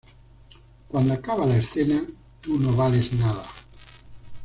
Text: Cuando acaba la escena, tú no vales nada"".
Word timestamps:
Cuando 0.87 1.13
acaba 1.13 1.45
la 1.45 1.57
escena, 1.57 2.01
tú 2.41 2.57
no 2.57 2.71
vales 2.71 3.13
nada"". 3.13 3.43